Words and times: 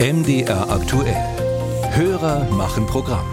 MDR 0.00 0.70
aktuell. 0.70 1.16
Hörer 1.90 2.44
machen 2.52 2.86
Programm. 2.86 3.26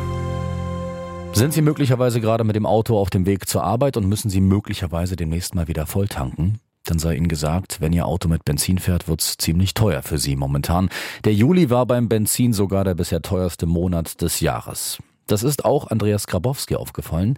Sind 1.32 1.54
Sie 1.54 1.62
möglicherweise 1.62 2.20
gerade 2.20 2.44
mit 2.44 2.56
dem 2.56 2.66
Auto 2.66 2.98
auf 2.98 3.12
dem 3.12 3.28
Weg 3.28 3.48
zur 3.48 3.64
Arbeit 3.64 3.98
und 3.98 4.10
müssen 4.10 4.32
Sie 4.32 4.42
möglicherweise 4.42 5.16
demnächst 5.16 5.54
mal 5.54 5.68
wieder 5.68 5.86
voll 5.86 6.08
tanken? 6.08 6.60
Dann 6.84 6.98
sei 6.98 7.18
Ihnen 7.18 7.28
gesagt, 7.28 7.82
wenn 7.82 7.94
Ihr 7.94 8.08
Auto 8.08 8.28
mit 8.30 8.46
Benzin 8.46 8.80
fährt, 8.80 9.08
wird's 9.08 9.38
ziemlich 9.38 9.76
teuer 9.76 10.02
für 10.02 10.18
Sie 10.18 10.36
momentan. 10.36 10.90
Der 11.24 11.36
Juli 11.36 11.70
war 11.70 11.86
beim 11.86 12.10
Benzin 12.10 12.52
sogar 12.52 12.84
der 12.84 12.96
bisher 12.96 13.22
teuerste 13.22 13.68
Monat 13.68 14.20
des 14.24 14.40
Jahres. 14.40 14.98
Das 15.28 15.44
ist 15.44 15.66
auch 15.66 15.92
Andreas 15.92 16.26
Grabowski 16.26 16.78
aufgefallen, 16.78 17.38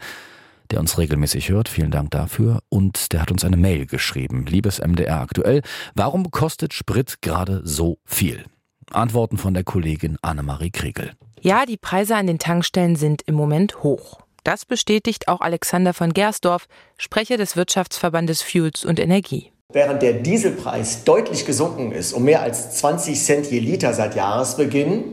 der 0.72 0.80
uns 0.80 0.98
regelmäßig 0.98 1.50
hört. 1.50 1.68
Vielen 1.68 1.92
Dank 1.92 2.12
dafür. 2.12 2.62
Und 2.70 3.12
der 3.12 3.24
hat 3.24 3.32
uns 3.32 3.44
eine 3.44 3.58
Mail 3.58 3.88
geschrieben. 3.88 4.46
Liebes 4.46 4.80
MDR 4.80 5.20
aktuell, 5.20 5.64
warum 5.96 6.32
kostet 6.32 6.74
Sprit 6.74 7.22
gerade 7.22 7.60
so 7.66 7.98
viel? 8.06 8.46
Antworten 8.92 9.38
von 9.38 9.54
der 9.54 9.64
Kollegin 9.64 10.18
Annemarie 10.22 10.72
Kriegel. 10.72 11.14
Ja, 11.42 11.66
die 11.66 11.78
Preise 11.78 12.16
an 12.16 12.28
den 12.28 12.40
Tankstellen 12.40 12.96
sind 12.96 13.22
im 13.26 13.36
Moment 13.36 13.84
hoch. 13.84 14.20
Das 14.44 14.66
bestätigt 14.66 15.28
auch 15.28 15.42
Alexander 15.42 15.94
von 15.94 16.14
Gersdorf, 16.14 16.68
Sprecher 16.98 17.38
des 17.38 17.56
Wirtschaftsverbandes 17.56 18.42
Fuels 18.42 18.86
und 18.86 19.00
Energie. 19.00 19.52
Während 19.74 20.02
der 20.02 20.14
Dieselpreis 20.14 21.04
deutlich 21.04 21.46
gesunken 21.46 21.92
ist, 21.92 22.14
um 22.14 22.24
mehr 22.24 22.42
als 22.42 22.78
20 22.78 23.22
Cent 23.22 23.52
je 23.52 23.60
Liter 23.60 23.94
seit 23.94 24.16
Jahresbeginn, 24.16 25.04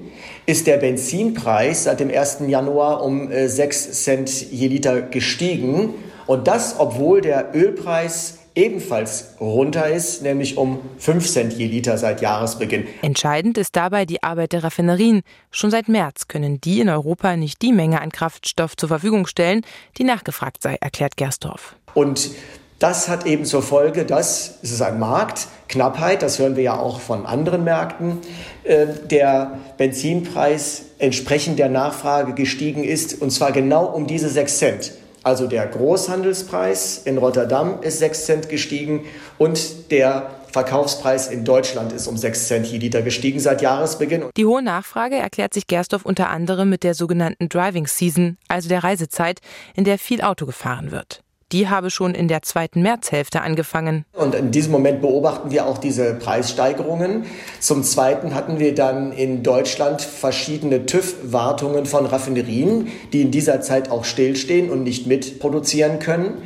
ist 0.47 0.69
der 0.69 0.77
Benzinpreis 0.77 1.85
seit 1.85 1.99
dem 1.99 2.09
1. 2.09 2.39
Januar 2.47 3.03
um 3.03 3.29
6 3.33 3.59
äh, 3.89 3.91
Cent 3.91 4.31
je 4.53 4.69
Liter 4.69 5.03
gestiegen. 5.03 5.95
Und 6.27 6.47
das, 6.47 6.77
obwohl 6.79 7.21
der 7.21 7.53
Ölpreis 7.53 8.39
ebenfalls 8.55 9.35
runter 9.41 9.89
ist, 9.89 10.23
nämlich 10.23 10.57
um 10.57 10.81
5 10.99 11.29
Cent 11.29 11.53
je 11.55 11.67
Liter 11.67 11.99
seit 11.99 12.21
Jahresbeginn. 12.21 12.87
Entscheidend 13.03 13.59
ist 13.59 13.75
dabei 13.77 14.07
die 14.07 14.23
Arbeit 14.23 14.53
der 14.53 14.65
Raffinerien. 14.65 15.23
Schon 15.51 15.71
seit 15.71 15.89
März 15.89 16.29
können 16.29 16.61
die 16.61 16.81
in 16.81 16.89
Europa 16.89 17.37
nicht 17.37 17.63
die 17.63 17.73
Menge 17.73 18.01
an 18.01 18.11
Kraftstoff 18.11 18.77
zur 18.77 18.89
Verfügung 18.89 19.27
stellen, 19.27 19.63
die 19.99 20.05
nachgefragt 20.05 20.63
sei, 20.63 20.77
erklärt 20.81 21.17
Gerstorf. 21.17 21.77
Und 21.95 22.31
das 22.79 23.09
hat 23.09 23.25
eben 23.25 23.45
zur 23.45 23.63
Folge, 23.63 24.05
dass 24.05 24.59
es 24.63 24.73
ist 24.73 24.83
ein 24.83 24.99
Markt, 24.99 25.47
Knappheit, 25.69 26.23
das 26.23 26.39
hören 26.39 26.57
wir 26.57 26.65
ja 26.65 26.79
auch 26.79 27.01
von 27.01 27.25
anderen 27.25 27.65
Märkten, 27.65 28.19
äh, 28.65 28.87
der 29.05 29.59
Benzinpreis 29.79 30.83
entsprechend 30.99 31.59
der 31.59 31.69
Nachfrage 31.69 32.35
gestiegen 32.35 32.85
ist, 32.85 33.21
und 33.23 33.31
zwar 33.31 33.53
genau 33.53 33.87
um 33.87 34.07
diese 34.07 34.29
6 34.29 34.59
Cent. 34.59 34.93
Also 35.25 35.47
der 35.47 35.67
Großhandelspreis 35.67 36.99
in 37.05 37.19
Rotterdam 37.19 37.81
ist 37.81 37.99
6 37.99 38.27
Cent 38.27 38.49
gestiegen 38.51 39.07
und 39.39 39.91
der 39.91 40.31
Verkaufspreis 40.53 41.29
in 41.29 41.45
Deutschland 41.45 41.93
ist 41.93 42.07
um 42.07 42.17
6 42.17 42.47
Cent 42.47 42.67
je 42.67 42.79
Liter 42.79 43.03
gestiegen 43.03 43.41
seit 43.41 43.61
Jahresbeginn. 43.61 44.27
Die 44.37 44.47
hohe 44.47 44.63
Nachfrage 44.63 45.17
erklärt 45.17 45.55
sich 45.55 45.67
Gersdorf 45.67 46.05
unter 46.05 46.29
anderem 46.29 46.69
mit 46.69 46.85
der 46.85 46.95
sogenannten 46.95 47.49
Driving 47.49 47.87
Season, 47.87 48.37
also 48.47 48.69
der 48.69 48.85
Reisezeit, 48.85 49.41
in 49.75 49.85
der 49.85 49.99
viel 49.99 50.21
Auto 50.21 50.47
gefahren 50.47 50.93
wird 50.93 51.24
die 51.53 51.69
habe 51.69 51.91
schon 51.91 52.15
in 52.15 52.29
der 52.29 52.43
zweiten 52.43 52.83
Märzhälfte 52.83 53.43
angefangen. 53.43 54.05
Und 54.13 54.35
in 54.35 54.51
diesem 54.51 54.73
Moment 54.73 55.01
beobachten 55.01 55.51
wir 55.51 55.67
auch 55.67 55.79
diese 55.79 56.15
Preissteigerungen. 56.15 57.25
Zum 57.61 57.83
Zweiten 57.83 58.35
hatten 58.35 58.59
wir 58.59 58.75
dann 58.75 59.13
in 59.13 59.43
Deutschland 59.43 60.03
verschiedene 60.03 60.87
TÜV-Wartungen 60.87 61.87
von 61.87 62.07
Raffinerien, 62.07 62.89
die 63.13 63.23
in 63.23 63.31
dieser 63.31 63.61
Zeit 63.61 63.91
auch 63.91 64.05
stillstehen 64.05 64.71
und 64.71 64.83
nicht 64.83 65.07
mitproduzieren 65.07 65.99
können. 65.99 66.43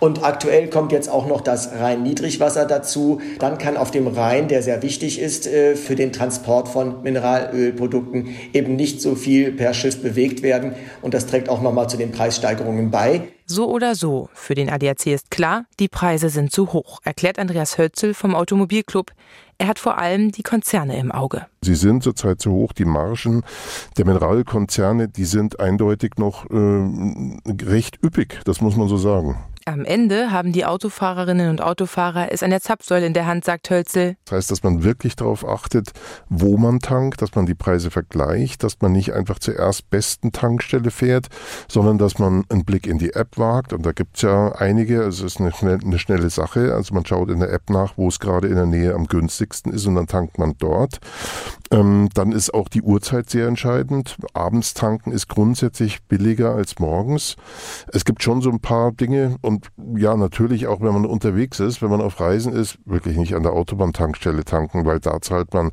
Und 0.00 0.24
aktuell 0.24 0.68
kommt 0.68 0.92
jetzt 0.92 1.10
auch 1.10 1.26
noch 1.26 1.42
das 1.42 1.72
Rhein-Niedrigwasser 1.72 2.64
dazu. 2.64 3.20
Dann 3.38 3.58
kann 3.58 3.76
auf 3.76 3.90
dem 3.90 4.06
Rhein, 4.06 4.48
der 4.48 4.62
sehr 4.62 4.82
wichtig 4.82 5.20
ist 5.20 5.46
äh, 5.46 5.76
für 5.76 5.94
den 5.94 6.12
Transport 6.12 6.68
von 6.68 7.02
Mineralölprodukten, 7.02 8.28
eben 8.54 8.76
nicht 8.76 9.02
so 9.02 9.14
viel 9.14 9.52
per 9.52 9.74
Schiff 9.74 10.02
bewegt 10.02 10.42
werden. 10.42 10.72
Und 11.02 11.12
das 11.12 11.26
trägt 11.26 11.50
auch 11.50 11.60
nochmal 11.60 11.88
zu 11.88 11.98
den 11.98 12.12
Preissteigerungen 12.12 12.90
bei. 12.90 13.28
So 13.44 13.68
oder 13.68 13.94
so, 13.94 14.28
für 14.32 14.54
den 14.54 14.70
ADAC 14.70 15.06
ist 15.06 15.30
klar, 15.30 15.64
die 15.80 15.88
Preise 15.88 16.28
sind 16.28 16.52
zu 16.52 16.72
hoch, 16.72 17.00
erklärt 17.02 17.38
Andreas 17.38 17.78
Hölzel 17.78 18.14
vom 18.14 18.34
Automobilclub. 18.34 19.10
Er 19.58 19.66
hat 19.66 19.78
vor 19.78 19.98
allem 19.98 20.30
die 20.30 20.42
Konzerne 20.42 20.96
im 20.98 21.12
Auge. 21.12 21.46
Sie 21.60 21.74
sind 21.74 22.02
zurzeit 22.02 22.40
zu 22.40 22.52
hoch. 22.52 22.72
Die 22.72 22.86
Margen 22.86 23.42
der 23.98 24.06
Mineralkonzerne, 24.06 25.08
die 25.08 25.26
sind 25.26 25.60
eindeutig 25.60 26.12
noch 26.16 26.48
äh, 26.48 27.64
recht 27.66 27.98
üppig, 28.02 28.40
das 28.44 28.62
muss 28.62 28.76
man 28.76 28.88
so 28.88 28.96
sagen. 28.96 29.36
Am 29.70 29.84
Ende 29.84 30.32
haben 30.32 30.50
die 30.50 30.64
Autofahrerinnen 30.64 31.48
und 31.48 31.62
Autofahrer 31.62 32.32
es 32.32 32.42
an 32.42 32.50
der 32.50 32.60
Zapfsäule 32.60 33.06
in 33.06 33.14
der 33.14 33.26
Hand, 33.26 33.44
sagt 33.44 33.70
Hölzel. 33.70 34.16
Das 34.24 34.32
heißt, 34.32 34.50
dass 34.50 34.64
man 34.64 34.82
wirklich 34.82 35.14
darauf 35.14 35.46
achtet, 35.46 35.92
wo 36.28 36.56
man 36.56 36.80
tankt, 36.80 37.22
dass 37.22 37.36
man 37.36 37.46
die 37.46 37.54
Preise 37.54 37.92
vergleicht, 37.92 38.64
dass 38.64 38.80
man 38.80 38.90
nicht 38.90 39.12
einfach 39.12 39.38
zur 39.38 39.54
erstbesten 39.54 40.32
Tankstelle 40.32 40.90
fährt, 40.90 41.28
sondern 41.68 41.98
dass 41.98 42.18
man 42.18 42.44
einen 42.48 42.64
Blick 42.64 42.88
in 42.88 42.98
die 42.98 43.12
App 43.12 43.38
wagt. 43.38 43.72
Und 43.72 43.86
da 43.86 43.92
gibt 43.92 44.16
es 44.16 44.22
ja 44.22 44.50
einige, 44.56 45.04
also 45.04 45.24
es 45.24 45.34
ist 45.34 45.40
eine, 45.40 45.52
schnell, 45.52 45.78
eine 45.84 46.00
schnelle 46.00 46.30
Sache. 46.30 46.74
Also 46.74 46.92
man 46.92 47.06
schaut 47.06 47.30
in 47.30 47.38
der 47.38 47.52
App 47.52 47.70
nach, 47.70 47.92
wo 47.96 48.08
es 48.08 48.18
gerade 48.18 48.48
in 48.48 48.56
der 48.56 48.66
Nähe 48.66 48.92
am 48.92 49.06
günstigsten 49.06 49.72
ist 49.72 49.86
und 49.86 49.94
dann 49.94 50.08
tankt 50.08 50.36
man 50.36 50.56
dort. 50.58 50.98
Ähm, 51.72 52.08
dann 52.14 52.32
ist 52.32 52.52
auch 52.52 52.68
die 52.68 52.82
Uhrzeit 52.82 53.30
sehr 53.30 53.46
entscheidend. 53.46 54.16
Abends 54.34 54.74
tanken 54.74 55.12
ist 55.12 55.28
grundsätzlich 55.28 56.02
billiger 56.04 56.54
als 56.54 56.78
morgens. 56.80 57.36
Es 57.92 58.04
gibt 58.04 58.22
schon 58.22 58.42
so 58.42 58.50
ein 58.50 58.60
paar 58.60 58.90
Dinge, 58.90 59.36
und 59.40 59.68
ja, 59.96 60.16
natürlich 60.16 60.66
auch, 60.66 60.80
wenn 60.80 60.92
man 60.92 61.06
unterwegs 61.06 61.60
ist, 61.60 61.80
wenn 61.80 61.90
man 61.90 62.00
auf 62.00 62.18
Reisen 62.18 62.52
ist, 62.52 62.78
wirklich 62.84 63.16
nicht 63.16 63.34
an 63.34 63.44
der 63.44 63.52
Autobahntankstelle 63.52 64.44
tanken, 64.44 64.84
weil 64.84 64.98
da 64.98 65.20
zahlt 65.20 65.54
man 65.54 65.70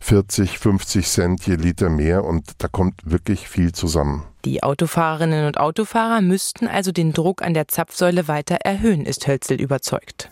40, 0.00 0.58
50 0.58 1.06
Cent 1.06 1.46
je 1.46 1.54
Liter 1.54 1.90
mehr 1.90 2.24
und 2.24 2.52
da 2.58 2.66
kommt 2.66 3.02
wirklich 3.04 3.48
viel 3.48 3.72
zusammen. 3.72 4.24
Die 4.44 4.62
Autofahrerinnen 4.62 5.46
und 5.46 5.58
Autofahrer 5.58 6.22
müssten 6.22 6.68
also 6.68 6.92
den 6.92 7.12
Druck 7.12 7.42
an 7.42 7.54
der 7.54 7.68
Zapfsäule 7.68 8.28
weiter 8.28 8.56
erhöhen, 8.62 9.04
ist 9.04 9.26
Hölzel 9.26 9.60
überzeugt. 9.60 10.30